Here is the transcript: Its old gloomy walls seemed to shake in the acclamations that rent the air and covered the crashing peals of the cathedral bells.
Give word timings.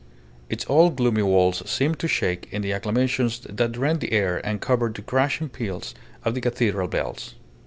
Its 0.49 0.65
old 0.67 0.95
gloomy 0.95 1.21
walls 1.21 1.61
seemed 1.69 1.99
to 1.99 2.07
shake 2.07 2.47
in 2.51 2.63
the 2.63 2.73
acclamations 2.73 3.41
that 3.41 3.77
rent 3.77 3.99
the 3.99 4.11
air 4.13 4.43
and 4.43 4.59
covered 4.59 4.95
the 4.95 5.03
crashing 5.03 5.47
peals 5.47 5.93
of 6.25 6.33
the 6.33 6.41
cathedral 6.41 6.87
bells. 6.87 7.35